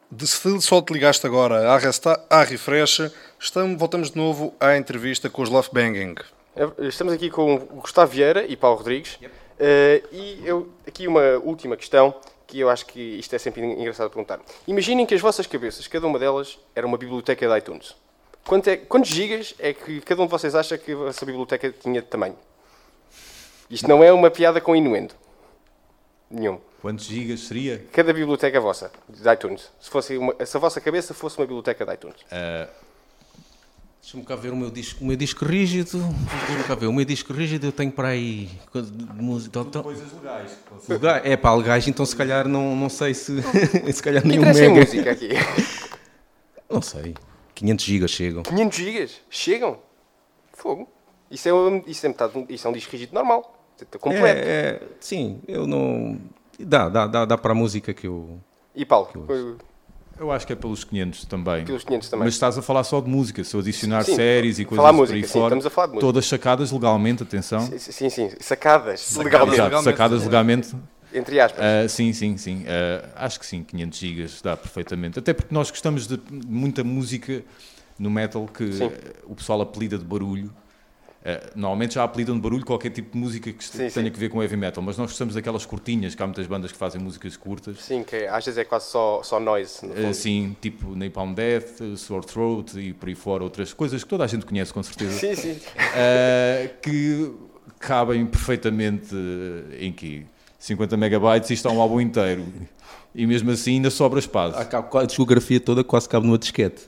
De 0.09 0.25
se 0.25 0.61
só 0.61 0.81
te 0.81 0.93
ligaste 0.93 1.27
agora 1.27 1.69
à, 1.69 1.77
resta, 1.77 2.17
à 2.29 2.41
refresh, 2.41 3.11
estamos, 3.37 3.77
voltamos 3.77 4.11
de 4.11 4.17
novo 4.17 4.53
à 4.57 4.77
entrevista 4.77 5.29
com 5.29 5.41
os 5.41 5.49
Love 5.49 5.67
Banging. 5.73 6.15
É, 6.55 6.87
estamos 6.87 7.13
aqui 7.13 7.29
com 7.29 7.55
o 7.55 7.81
Gustavo 7.81 8.13
Vieira 8.13 8.45
e 8.47 8.55
Paulo 8.55 8.77
Rodrigues. 8.77 9.19
Yep. 9.21 9.35
Uh, 9.35 10.15
e 10.15 10.41
eu, 10.45 10.69
aqui 10.87 11.09
uma 11.09 11.37
última 11.43 11.75
questão, 11.75 12.15
que 12.47 12.57
eu 12.57 12.69
acho 12.69 12.85
que 12.85 13.01
isto 13.19 13.35
é 13.35 13.37
sempre 13.37 13.61
engraçado 13.61 14.09
perguntar. 14.09 14.39
Imaginem 14.65 15.05
que 15.05 15.13
as 15.13 15.19
vossas 15.19 15.45
cabeças, 15.45 15.87
cada 15.87 16.07
uma 16.07 16.17
delas, 16.17 16.57
era 16.73 16.87
uma 16.87 16.97
biblioteca 16.97 17.45
de 17.45 17.57
iTunes. 17.57 17.93
Quanto 18.45 18.69
é, 18.69 18.77
quantos 18.77 19.09
gigas 19.09 19.55
é 19.59 19.73
que 19.73 19.99
cada 19.99 20.21
um 20.21 20.25
de 20.25 20.31
vocês 20.31 20.55
acha 20.55 20.77
que 20.77 20.93
essa 21.09 21.25
biblioteca 21.25 21.69
tinha 21.69 22.01
de 22.01 22.07
tamanho? 22.07 22.37
Isto 23.69 23.89
não 23.89 24.01
é 24.01 24.13
uma 24.13 24.31
piada 24.31 24.61
com 24.61 24.73
inuendo. 24.73 25.13
Nenhum. 26.29 26.59
Quantos 26.81 27.05
gigas 27.05 27.41
seria? 27.41 27.85
Cada 27.91 28.13
biblioteca 28.13 28.59
vossa, 28.59 28.91
de 29.09 29.29
iTunes. 29.29 29.71
Se, 29.79 29.89
fosse 29.89 30.17
uma, 30.17 30.33
se 30.45 30.55
a 30.55 30.59
vossa 30.59 30.81
cabeça 30.81 31.13
fosse 31.13 31.37
uma 31.37 31.45
biblioteca 31.45 31.85
de 31.85 31.93
iTunes. 31.93 32.21
Uh, 32.23 32.87
Deixa-me 34.07 34.23
cá 34.23 34.37
ver 34.37 34.53
o 34.53 34.55
meu 34.55 34.71
disco, 34.71 35.03
o 35.03 35.07
meu 35.07 35.17
disco 35.17 35.43
rígido. 35.43 35.99
Deixa-me 35.99 36.63
cá 36.63 36.75
ver. 36.75 36.87
O 36.87 36.93
meu 36.93 37.03
disco 37.03 37.33
rígido 37.33 37.67
eu 37.67 37.73
tenho 37.73 37.91
para 37.91 38.07
aí. 38.07 38.49
Música, 39.15 39.59
então, 39.59 39.83
coisas 39.83 40.13
legais. 40.13 40.57
Legal, 40.87 41.15
é 41.25 41.35
para 41.35 41.53
legais, 41.53 41.87
então 41.89 42.05
se 42.05 42.15
calhar 42.15 42.47
não, 42.47 42.73
não 42.73 42.87
sei 42.87 43.13
se. 43.13 43.41
se 43.91 44.01
calhar 44.01 44.25
nenhum 44.25 44.43
mega. 44.43 44.69
música 44.69 45.11
aqui. 45.11 45.29
Não 46.69 46.81
sei. 46.81 47.15
500 47.55 47.85
gigas 47.85 48.11
chegam. 48.11 48.43
500 48.43 48.77
gigas? 48.77 49.21
Chegam? 49.29 49.79
Fogo. 50.53 50.87
Isso 51.31 51.47
é, 51.47 51.51
isso 51.87 52.05
é, 52.05 52.09
metade, 52.09 52.45
isso 52.49 52.67
é 52.67 52.69
um 52.69 52.73
disco 52.73 52.91
rígido 52.91 53.13
normal. 53.13 53.56
Completo. 53.99 54.39
É, 54.39 54.51
é, 54.51 54.81
sim, 54.99 55.39
eu 55.47 55.67
não. 55.67 56.19
Dá, 56.59 56.89
dá, 56.89 57.07
dá, 57.07 57.25
dá 57.25 57.37
para 57.37 57.51
a 57.51 57.55
música 57.55 57.93
que 57.93 58.07
eu. 58.07 58.39
E 58.75 58.85
Paulo? 58.85 59.07
Que 59.07 59.17
eu... 59.17 59.57
eu... 60.19 60.31
acho 60.31 60.47
que 60.47 60.53
é 60.53 60.55
pelos 60.55 60.83
500 60.83 61.25
também. 61.25 61.65
Pelos 61.65 61.83
500 61.83 62.09
também. 62.09 62.25
Mas 62.25 62.33
estás 62.33 62.57
a 62.57 62.61
falar 62.61 62.83
só 62.83 62.99
de 62.99 63.09
música, 63.09 63.43
se 63.43 63.55
eu 63.55 63.59
adicionar 63.59 64.03
sim, 64.03 64.15
séries 64.15 64.57
e 64.59 64.65
coisas 64.65 64.83
falar 64.83 64.93
música, 64.93 65.13
por 65.13 65.23
aí 65.23 65.27
sim, 65.27 65.33
fora. 65.33 65.45
Estamos 65.45 65.65
a 65.65 65.69
falar 65.69 65.87
de 65.87 65.93
música. 65.93 66.07
Todas 66.07 66.25
sacadas 66.25 66.71
legalmente, 66.71 67.23
atenção. 67.23 67.67
Sim, 67.77 68.09
sim, 68.09 68.31
sacadas 68.39 69.15
legalmente. 69.15 69.59
Exato, 69.59 69.83
sacadas 69.83 70.23
legalmente. 70.23 70.75
Entre 71.13 71.39
aspas. 71.39 71.63
Uh, 71.63 71.89
sim, 71.89 72.13
sim, 72.13 72.37
sim. 72.37 72.63
Uh, 72.63 73.07
acho 73.15 73.39
que 73.39 73.45
sim, 73.45 73.63
500 73.63 73.99
gigas 73.99 74.41
dá 74.41 74.57
perfeitamente. 74.57 75.19
Até 75.19 75.33
porque 75.33 75.53
nós 75.53 75.69
gostamos 75.69 76.07
de 76.07 76.19
muita 76.45 76.83
música 76.83 77.43
no 77.97 78.09
metal 78.09 78.47
que 78.47 78.73
sim. 78.73 78.91
o 79.25 79.35
pessoal 79.35 79.61
apelida 79.61 79.97
de 79.97 80.03
barulho 80.03 80.53
Uh, 81.17 81.51
normalmente 81.55 81.95
já 81.95 82.03
apelidam 82.03 82.35
de 82.35 82.41
barulho 82.41 82.65
qualquer 82.65 82.89
tipo 82.89 83.11
de 83.11 83.17
música 83.17 83.51
que 83.51 83.63
Sim, 83.63 83.77
tenha 83.77 83.89
sim. 83.89 84.11
que 84.11 84.19
ver 84.19 84.29
com 84.29 84.41
heavy 84.41 84.55
metal, 84.55 84.81
mas 84.81 84.97
nós 84.97 85.09
gostamos 85.09 85.33
daquelas 85.33 85.65
cortinhas, 85.65 86.15
que 86.15 86.23
há 86.23 86.25
muitas 86.25 86.47
bandas 86.47 86.71
que 86.71 86.77
fazem 86.77 87.01
músicas 87.01 87.35
curtas. 87.35 87.81
Sim, 87.81 88.03
que 88.03 88.15
às 88.27 88.45
vezes 88.45 88.57
é 88.57 88.63
quase 88.63 88.85
só, 88.85 89.21
só 89.23 89.39
noise. 89.39 89.85
No 89.85 89.93
fundo. 89.93 90.07
Assim, 90.07 90.55
tipo 90.61 90.95
Napalm 90.95 91.33
Death, 91.33 91.97
Sore 91.97 92.25
Throat 92.25 92.79
e 92.79 92.93
por 92.93 93.09
aí 93.09 93.15
fora, 93.15 93.43
outras 93.43 93.73
coisas 93.73 94.03
que 94.03 94.09
toda 94.09 94.23
a 94.23 94.27
gente 94.27 94.45
conhece 94.45 94.73
com 94.73 94.81
certeza. 94.81 95.17
Sim, 95.19 95.35
sim. 95.35 95.51
Uh, 95.51 96.69
que 96.81 97.31
cabem 97.79 98.25
perfeitamente 98.25 99.13
uh, 99.13 99.75
em 99.79 99.91
que 99.91 100.25
50 100.59 100.95
megabytes 100.97 101.49
e 101.49 101.53
está 101.53 101.69
um 101.69 101.81
álbum 101.81 101.99
inteiro. 101.99 102.45
E 103.13 103.25
mesmo 103.25 103.49
assim 103.51 103.73
ainda 103.73 103.89
sobra 103.89 104.19
espaço. 104.19 104.57
A, 104.57 104.99
a 105.01 105.05
discografia 105.05 105.59
toda 105.59 105.83
quase 105.83 106.07
cabe 106.07 106.25
numa 106.25 106.37
disquete. 106.37 106.83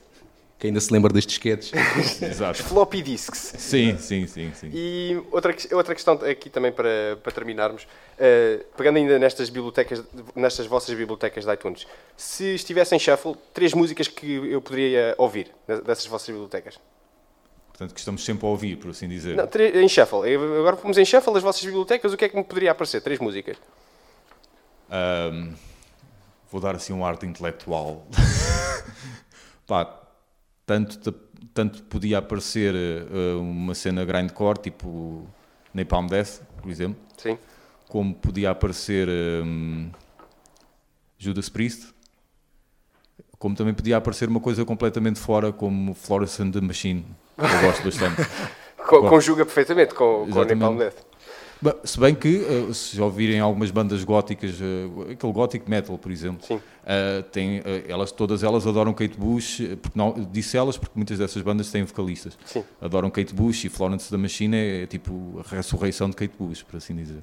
Quem 0.60 0.68
ainda 0.68 0.80
se 0.80 0.92
lembra 0.92 1.10
das 1.10 1.24
disquetes? 1.24 1.72
Exato. 2.20 2.62
Floppy 2.62 3.00
disks. 3.00 3.54
Sim, 3.56 3.96
sim, 3.96 4.26
sim, 4.26 4.52
sim. 4.54 4.70
E 4.74 5.18
outra, 5.32 5.54
que- 5.54 5.74
outra 5.74 5.94
questão 5.94 6.14
aqui 6.16 6.50
também 6.50 6.70
para, 6.70 7.18
para 7.22 7.32
terminarmos, 7.32 7.88
eh, 8.18 8.60
pegando 8.76 8.98
ainda 8.98 9.18
nestas 9.18 9.48
bibliotecas, 9.48 10.04
nestas 10.36 10.66
vossas 10.66 10.94
bibliotecas 10.94 11.46
de 11.46 11.52
iTunes, 11.54 11.86
se 12.14 12.54
estivesse 12.54 12.94
em 12.94 12.98
shuffle, 12.98 13.34
três 13.54 13.72
músicas 13.72 14.06
que 14.06 14.30
eu 14.52 14.60
poderia 14.60 15.14
ouvir 15.16 15.50
dessas 15.86 16.04
vossas 16.04 16.26
bibliotecas. 16.28 16.78
Portanto, 17.68 17.94
que 17.94 18.00
estamos 18.00 18.22
sempre 18.22 18.44
a 18.44 18.50
ouvir, 18.50 18.76
por 18.76 18.90
assim 18.90 19.08
dizer. 19.08 19.34
Não, 19.36 19.48
em 19.80 19.88
shuffle. 19.88 20.30
Eu- 20.30 20.58
Agora 20.60 20.76
fomos 20.76 20.98
em 20.98 21.04
shuffle 21.06 21.34
as 21.38 21.42
vossas 21.42 21.64
bibliotecas, 21.64 22.12
o 22.12 22.18
que 22.18 22.26
é 22.26 22.28
que 22.28 22.36
me 22.36 22.44
poderia 22.44 22.72
aparecer? 22.72 23.00
Três 23.00 23.18
músicas. 23.18 23.56
Ahm, 24.90 25.54
vou 26.52 26.60
dar 26.60 26.74
assim 26.76 26.92
um 26.92 27.02
arte 27.02 27.24
intelectual. 27.24 28.06
Pá, 29.66 29.98
tanto, 30.70 31.12
tanto 31.52 31.82
podia 31.84 32.18
aparecer 32.18 32.72
eh, 32.76 33.34
uma 33.34 33.74
cena 33.74 34.04
grindcore, 34.04 34.58
tipo 34.60 35.26
Napalm 35.74 36.06
Death, 36.06 36.42
por 36.62 36.70
exemplo, 36.70 36.96
Sim. 37.16 37.36
como 37.88 38.14
podia 38.14 38.50
aparecer 38.50 39.08
hum, 39.08 39.90
Judas 41.18 41.48
Priest, 41.48 41.88
como 43.36 43.56
também 43.56 43.74
podia 43.74 43.96
aparecer 43.96 44.28
uma 44.28 44.38
coisa 44.38 44.64
completamente 44.64 45.18
fora, 45.18 45.52
como 45.52 45.92
Florence 45.94 46.40
and 46.40 46.52
the 46.52 46.60
Machine, 46.60 47.04
que 47.36 47.42
eu 47.44 47.60
gosto 47.62 47.82
bastante. 47.84 48.22
Co- 48.86 49.08
Conjuga 49.08 49.44
perfeitamente 49.44 49.92
com, 49.94 50.04
com 50.22 50.28
Exatamente. 50.28 50.54
Napalm 50.54 50.78
Death. 50.78 51.09
Se 51.84 52.00
bem 52.00 52.14
que, 52.14 52.42
eh, 52.42 52.72
se 52.72 52.96
já 52.96 53.04
ouvirem 53.04 53.38
algumas 53.38 53.70
bandas 53.70 54.02
góticas, 54.02 54.54
eh, 54.60 55.12
aquele 55.12 55.32
gothic 55.32 55.68
metal, 55.68 55.98
por 55.98 56.10
exemplo, 56.10 56.46
Sim. 56.46 56.58
eh, 56.86 57.22
tem, 57.30 57.62
elas, 57.86 58.10
todas 58.10 58.42
elas 58.42 58.66
adoram 58.66 58.94
Kate 58.94 59.18
Bush, 59.18 59.60
porque 59.82 59.98
não, 59.98 60.14
disse 60.32 60.56
elas 60.56 60.78
porque 60.78 60.94
muitas 60.96 61.18
dessas 61.18 61.42
bandas 61.42 61.70
têm 61.70 61.84
vocalistas. 61.84 62.38
Sim. 62.46 62.64
Adoram 62.80 63.10
Kate 63.10 63.34
Bush 63.34 63.64
e 63.64 63.68
Florence 63.68 64.10
da 64.10 64.16
Machine 64.16 64.56
é, 64.56 64.86
tipo 64.86 65.38
a 65.44 65.54
ressurreição 65.56 66.08
de 66.08 66.16
Kate 66.16 66.34
Bush, 66.38 66.62
por 66.62 66.78
assim 66.78 66.94
dizer. 66.94 67.22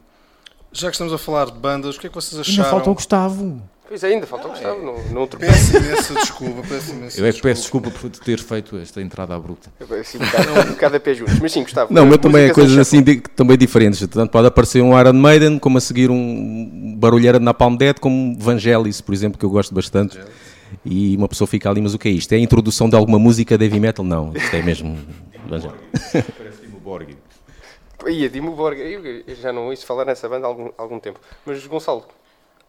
Já 0.71 0.89
que 0.89 0.95
estamos 0.95 1.13
a 1.13 1.17
falar 1.17 1.45
de 1.45 1.57
bandas, 1.57 1.95
o 1.95 1.99
que 1.99 2.05
é 2.05 2.09
que 2.09 2.15
vocês 2.15 2.33
Ainda 2.35 2.51
acharam? 2.61 2.69
falta 2.69 2.91
o 2.91 2.93
Gustavo. 2.93 3.61
Pois 3.87 4.03
é, 4.03 4.07
ainda 4.07 4.27
falta 4.27 4.47
o 4.47 4.51
Gustavo, 4.51 4.83
não, 4.83 5.01
não 5.11 5.21
outro 5.21 5.39
Peço 5.39 5.77
imensa 5.77 6.13
desculpa, 6.13 6.61
peço 6.67 6.91
imensa 6.91 7.21
Eu 7.21 7.25
é 7.25 7.31
que 7.31 7.41
peço 7.41 7.61
desculpa 7.61 7.89
por 7.89 8.09
ter 8.09 8.37
feito 8.39 8.77
esta 8.77 9.01
entrada 9.01 9.33
abrupta. 9.33 9.71
Assim, 9.99 10.17
um, 10.17 10.25
bocado, 10.25 10.51
um 10.51 10.73
bocado 10.73 10.95
a 10.97 10.99
pé 10.99 11.13
juntos. 11.13 11.39
Mas 11.39 11.51
sim, 11.53 11.63
Gustavo. 11.63 11.93
Não, 11.93 12.05
mas 12.05 12.17
também 12.17 12.45
é 12.45 12.53
coisas 12.53 12.77
assim 12.77 13.01
também 13.35 13.57
diferentes. 13.57 14.05
Tanto 14.07 14.29
pode 14.29 14.47
aparecer 14.47 14.81
um 14.81 14.99
Iron 14.99 15.13
Maiden, 15.13 15.57
como 15.57 15.77
a 15.77 15.81
seguir 15.81 16.11
um 16.11 16.95
barulheira 16.97 17.39
de 17.39 17.45
Napalm 17.45 17.77
Dead, 17.77 17.97
como 17.99 18.37
Vangelis, 18.37 18.99
por 18.99 19.13
exemplo, 19.13 19.39
que 19.39 19.45
eu 19.45 19.49
gosto 19.49 19.73
bastante. 19.73 20.19
E 20.83 21.15
uma 21.15 21.29
pessoa 21.29 21.47
fica 21.47 21.69
ali, 21.69 21.81
mas 21.81 21.93
o 21.93 21.99
que 21.99 22.09
é 22.09 22.11
isto? 22.11 22.33
É 22.33 22.35
a 22.35 22.39
introdução 22.39 22.89
de 22.89 22.95
alguma 22.95 23.17
música 23.17 23.57
de 23.57 23.63
heavy 23.63 23.79
metal? 23.79 24.03
Não, 24.03 24.33
isto 24.35 24.53
é 24.53 24.61
mesmo 24.61 24.97
Vangelis. 25.47 25.75
Parece-me 26.37 26.75
o 26.75 26.79
Borg. 26.79 27.15
Ia, 28.05 28.29
Dimo 28.29 28.51
Borg, 28.51 28.77
eu 28.79 29.05
eu 29.05 29.35
já 29.35 29.51
não 29.51 29.67
ouço 29.67 29.85
falar 29.85 30.05
nessa 30.05 30.27
banda 30.27 30.45
há 30.45 30.49
algum, 30.49 30.69
algum 30.77 30.99
tempo. 30.99 31.19
Mas 31.45 31.65
Gonçalo, 31.65 32.05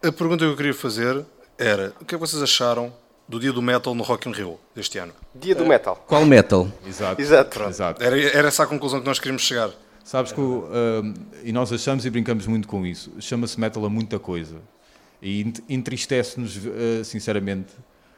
A 0.02 0.12
pergunta 0.12 0.44
que 0.44 0.50
eu 0.50 0.56
queria 0.56 0.74
fazer 0.74 1.24
era: 1.56 1.92
o 2.00 2.04
que 2.04 2.14
é 2.14 2.18
que 2.18 2.20
vocês 2.20 2.42
acharam 2.42 2.92
do 3.28 3.38
dia 3.38 3.52
do 3.52 3.60
metal 3.60 3.94
no 3.94 4.02
Rock 4.02 4.28
in 4.28 4.32
Rio 4.32 4.58
deste 4.74 4.98
ano? 4.98 5.12
dia 5.34 5.54
do 5.54 5.66
metal. 5.66 6.02
Qual 6.06 6.24
metal? 6.24 6.70
Exato. 6.86 7.20
Exato. 7.20 7.62
Exato. 7.64 8.02
Era, 8.02 8.18
era 8.20 8.48
essa 8.48 8.62
a 8.62 8.66
conclusão 8.66 9.00
que 9.00 9.06
nós 9.06 9.18
queríamos 9.18 9.42
chegar. 9.42 9.70
Sabes 10.04 10.32
que, 10.32 10.40
o, 10.40 10.66
ahm, 10.72 11.12
e 11.44 11.52
nós 11.52 11.70
achamos 11.70 12.06
e 12.06 12.10
brincamos 12.10 12.46
muito 12.46 12.66
com 12.66 12.86
isso, 12.86 13.12
chama-se 13.20 13.60
metal 13.60 13.84
a 13.84 13.90
muita 13.90 14.18
coisa. 14.18 14.56
E 15.20 15.42
ent- 15.42 15.60
entristece-nos, 15.68 16.56
ah, 16.56 17.04
sinceramente, 17.04 17.74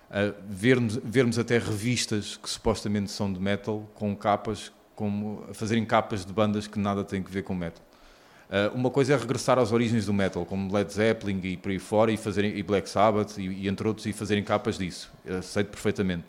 ah, 0.09 0.33
vermos, 0.49 1.01
vermos 1.03 1.37
até 1.37 1.59
revistas 1.59 2.37
que 2.41 2.49
supostamente 2.49 3.11
são 3.11 3.33
de 3.33 3.41
metal 3.41 3.91
com 3.95 4.15
capas, 4.15 4.71
como, 4.95 5.43
a 5.51 5.55
fazerem 5.55 5.85
capas 5.85 6.25
de 6.25 6.33
bandas 6.33 6.69
que 6.69 6.79
nada 6.79 7.03
têm 7.03 7.23
que 7.25 7.31
ver 7.33 7.43
com 7.43 7.55
metal. 7.57 7.83
Ah, 8.51 8.71
uma 8.75 8.91
coisa 8.91 9.15
é 9.15 9.17
regressar 9.17 9.59
às 9.59 9.71
origens 9.71 10.07
do 10.07 10.13
metal, 10.13 10.45
como 10.45 10.75
Led 10.75 10.93
Zeppelin 10.93 11.41
e 11.45 11.57
por 11.57 11.71
aí 11.71 11.79
fora, 11.79 12.11
e, 12.11 12.17
fazerem, 12.17 12.57
e 12.57 12.63
Black 12.63 12.89
Sabbath, 12.91 13.39
e, 13.39 13.47
e 13.47 13.69
entre 13.69 13.87
outros, 13.87 14.07
e 14.07 14.13
fazerem 14.13 14.43
capas 14.43 14.77
disso. 14.77 15.11
Eu 15.25 15.39
Aceito 15.39 15.69
perfeitamente. 15.69 16.25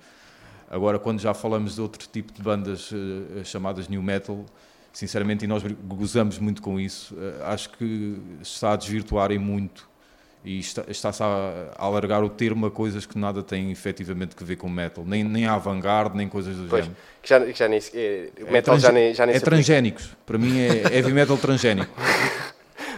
Agora, 0.70 1.00
quando 1.00 1.20
já 1.20 1.34
falamos 1.34 1.76
de 1.76 1.82
outro 1.82 2.08
tipo 2.08 2.32
de 2.32 2.42
bandas 2.42 2.92
eh, 2.94 3.44
chamadas 3.44 3.90
new 3.90 4.02
metal, 4.02 4.46
sinceramente, 4.94 5.44
e 5.44 5.48
nós 5.48 5.62
gozamos 5.84 6.38
muito 6.40 6.62
com 6.62 6.80
isso, 6.80 7.14
eh, 7.20 7.44
acho 7.44 7.72
que 7.72 8.18
está 8.42 8.72
a 8.72 8.76
desvirtuarem 8.78 9.38
muito 9.38 9.90
e 10.44 10.60
está- 10.60 10.84
está-se 10.88 11.22
a, 11.22 11.72
alargar 11.78 12.24
o 12.24 12.30
termo 12.30 12.66
a 12.66 12.72
coisas 12.72 13.06
que 13.06 13.18
nada 13.18 13.44
têm 13.44 13.72
efetivamente 13.72 14.36
que 14.36 14.44
ver 14.44 14.56
com 14.56 14.68
metal, 14.70 15.04
nem, 15.08 15.24
nem 15.24 15.46
a 15.46 15.54
avant-garde, 15.54 16.16
nem 16.18 16.28
coisas 16.28 16.56
do 16.56 16.68
Pois, 16.68 16.84
género. 16.86 16.98
que 17.22 17.30
já, 17.30 17.40
que 17.40 17.54
já 17.60 17.68
nem 17.68 17.80
se- 17.80 17.92
é, 17.98 18.30
o 18.44 18.52
metal 18.52 18.74
trans- 18.74 18.82
já 18.82 18.92
nem, 18.92 19.14
já 19.14 19.26
nem 19.26 19.36
é 19.36 19.40
transgénicos, 19.40 20.10
para 20.26 20.38
mim 20.38 20.60
é 20.60 20.96
heavy 20.98 21.14
metal 21.14 21.38
transgénico. 21.38 21.92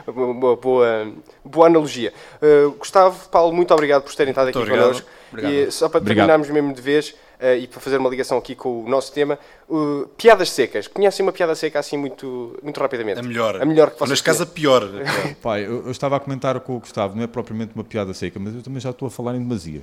Uma, 0.05 0.55
boa, 0.57 1.13
boa 1.45 1.67
analogia. 1.67 2.11
Uh, 2.41 2.71
Gustavo, 2.71 3.29
Paulo, 3.29 3.53
muito 3.55 3.73
obrigado 3.73 4.03
por 4.03 4.13
terem 4.13 4.31
estado 4.31 4.49
aqui 4.49 4.57
Muito 4.57 4.69
obrigado. 4.69 5.01
connosco. 5.01 5.09
E 5.49 5.71
só 5.71 5.87
para 5.87 5.99
Obrigado. 5.99 6.27
terminarmos 6.27 6.49
mesmo 6.49 6.73
de 6.73 6.81
vez 6.81 7.15
uh, 7.43 7.57
e 7.59 7.67
para 7.67 7.79
fazer 7.81 7.97
uma 7.97 8.09
ligação 8.09 8.37
aqui 8.37 8.55
com 8.55 8.83
o 8.83 8.89
nosso 8.89 9.11
tema, 9.11 9.37
uh, 9.69 10.07
piadas 10.17 10.49
secas. 10.49 10.87
Conhecem 10.87 11.25
uma 11.25 11.31
piada 11.33 11.53
seca 11.55 11.79
assim 11.79 11.97
muito, 11.97 12.57
muito 12.63 12.79
rapidamente? 12.79 13.19
A 13.19 13.23
melhor. 13.23 13.61
A 13.61 13.65
melhor 13.65 13.91
que 13.91 13.97
vocês 13.99 14.09
Neste 14.11 14.23
caso, 14.23 14.43
a 14.43 14.45
pior. 14.45 14.83
Pai, 15.43 15.65
eu, 15.65 15.85
eu 15.85 15.91
estava 15.91 16.15
a 16.15 16.19
comentar 16.19 16.59
com 16.61 16.75
o 16.75 16.79
Gustavo, 16.79 17.15
não 17.15 17.23
é 17.23 17.27
propriamente 17.27 17.73
uma 17.75 17.83
piada 17.83 18.13
seca, 18.13 18.39
mas 18.39 18.55
eu 18.55 18.61
também 18.63 18.79
já 18.79 18.89
estou 18.91 19.07
a 19.07 19.11
falar 19.11 19.35
em 19.35 19.39
demasia. 19.39 19.81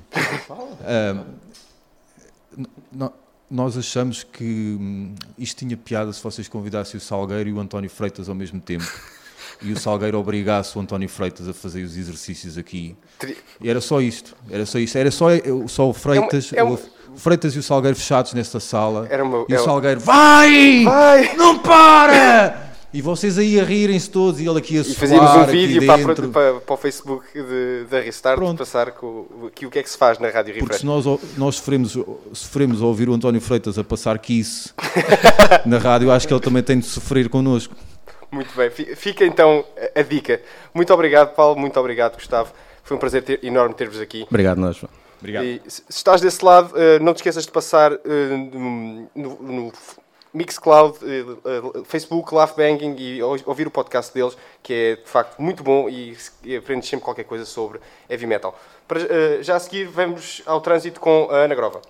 N- 2.57 2.67
no- 2.93 3.13
nós 3.51 3.77
achamos 3.77 4.23
que 4.23 4.77
hum, 4.81 5.15
isto 5.37 5.59
tinha 5.59 5.77
piada 5.77 6.13
se 6.13 6.23
vocês 6.23 6.47
convidassem 6.49 6.99
o 6.99 7.01
Salgueiro 7.01 7.49
e 7.49 7.53
o 7.53 7.59
António 7.61 7.91
Freitas 7.91 8.29
ao 8.29 8.35
mesmo 8.35 8.61
tempo. 8.61 8.85
E 9.63 9.73
o 9.73 9.79
Salgueiro 9.79 10.19
obrigasse 10.19 10.77
o 10.77 10.81
António 10.81 11.09
Freitas 11.09 11.47
a 11.49 11.53
fazer 11.53 11.83
os 11.83 11.97
exercícios 11.97 12.57
aqui. 12.57 12.97
E 13.61 13.69
era 13.69 13.81
só 13.81 14.01
isto. 14.01 14.35
Era 14.51 14.65
só 14.65 14.79
isto. 14.79 14.97
Era 14.97 15.11
só, 15.11 15.27
só 15.69 15.89
o 15.91 15.93
Freitas, 15.93 16.51
é 16.55 16.63
uma- 16.63 16.79
o 17.15 17.17
Freitas 17.19 17.55
e 17.55 17.59
o 17.59 17.63
Salgueiro 17.63 17.97
fechados 17.97 18.33
nesta 18.33 18.59
sala. 18.61 19.07
Era 19.11 19.23
uma- 19.23 19.45
e 19.49 19.53
é 19.53 19.57
o 19.57 19.59
uma- 19.61 19.65
Salgueiro, 19.65 20.01
vai! 20.01 20.85
Vai! 20.85 21.37
Não 21.37 21.59
para! 21.59 22.69
E 22.93 23.01
vocês 23.01 23.39
aí 23.39 23.61
a 23.61 23.63
rirem-se 23.63 24.11
todos 24.11 24.41
e 24.41 24.49
ele 24.49 24.59
aqui 24.59 24.77
a 24.77 24.81
E 24.81 24.85
suar 24.85 24.97
fazíamos 24.97 25.31
um 25.31 25.45
vídeo 25.47 25.87
para, 25.87 26.03
para, 26.29 26.55
para 26.61 26.75
o 26.75 26.77
Facebook 26.77 27.25
de- 27.35 27.85
da 27.89 28.01
Restart 28.01 28.37
Pronto. 28.37 28.59
passar 28.59 28.91
com 28.93 29.07
o- 29.07 29.47
aqui 29.47 29.65
o 29.65 29.71
que 29.71 29.79
é 29.79 29.83
que 29.85 29.89
se 29.91 29.97
faz 29.97 30.19
na 30.19 30.29
Rádio 30.29 30.55
Porque 30.55 30.73
Refresh. 30.75 30.81
se 30.81 30.87
nós, 30.87 31.05
nós 31.37 31.55
sofremos, 31.57 31.97
sofremos 32.33 32.83
a 32.83 32.87
ouvir 32.87 33.09
o 33.09 33.15
António 33.15 33.41
Freitas 33.41 33.79
a 33.79 33.85
passar 33.85 34.19
Kiss 34.19 34.71
na 35.67 35.79
rádio, 35.79 36.11
acho 36.11 36.27
que 36.27 36.35
ele 36.35 36.41
também 36.41 36.63
tem 36.65 36.81
de 36.81 36.87
sofrer 36.87 37.29
connosco. 37.29 37.75
Muito 38.31 38.55
bem, 38.57 38.71
Fi- 38.71 38.95
fica 38.97 39.25
então 39.25 39.65
a- 39.95 40.03
dica. 40.03 40.41
Muito 40.73 40.93
obrigado, 40.95 41.35
Paulo, 41.35 41.59
muito 41.59 41.79
obrigado, 41.81 42.15
Gustavo. 42.15 42.53
Foi 42.83 42.97
um 42.97 43.01
prazer 43.01 43.23
ter- 43.23 43.41
enorme 43.45 43.75
ter-vos 43.75 44.01
aqui. 44.01 44.25
Obrigado, 44.29 44.59
nós. 44.59 44.77
João. 44.77 44.91
Obrigado. 45.19 45.45
E 45.45 45.61
se 45.67 45.83
estás 45.91 46.21
desse 46.21 46.43
lado, 46.45 46.73
eh, 46.77 46.99
não 46.99 47.13
te 47.13 47.17
esqueças 47.19 47.45
de 47.45 47.53
passar 47.53 47.93
eh, 47.93 47.99
no, 48.05 49.09
no 49.15 49.73
Mixcloud, 50.33 50.97
eh, 51.03 51.83
Facebook, 51.85 52.33
Laugh 52.35 52.55
Banging 52.57 52.97
e 52.99 53.23
ou- 53.23 53.37
ouvir 53.47 53.67
o 53.67 53.71
podcast 53.71 54.15
deles, 54.15 54.37
que 54.63 54.73
é 54.73 54.97
de 54.97 55.09
facto 55.09 55.39
muito 55.43 55.63
bom 55.63 55.89
e, 55.91 56.17
aprendes 56.57 56.89
sempre 56.89 57.05
qualquer 57.05 57.25
coisa 57.25 57.45
sobre 57.45 57.81
heavy 58.09 58.27
metal. 58.27 58.59
Para, 58.89 59.43
já 59.43 59.57
a 59.57 59.61
seguir, 59.61 59.85
vamos 59.89 60.43
ao 60.47 60.61
trânsito 60.61 61.01
com 61.01 61.29
a 61.31 61.37
Ana 61.39 61.55
Grova. 61.55 61.83